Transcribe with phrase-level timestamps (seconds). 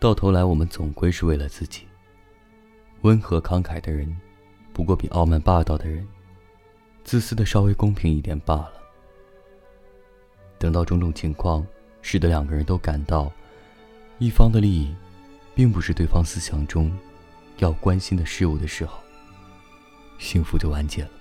[0.00, 1.82] 到头来我们总归是为了自己。
[3.02, 4.14] 温和慷慨的人
[4.72, 6.06] 不过比傲慢霸道的人
[7.04, 8.72] 自私的稍微公平一点罢了。
[10.58, 11.66] 等到种种情况
[12.00, 13.30] 使得两个人都感到
[14.18, 14.94] 一方的利益
[15.54, 16.90] 并不是对方思想中
[17.58, 18.98] 要关心的事物的时候
[20.18, 21.19] 幸福就完结了。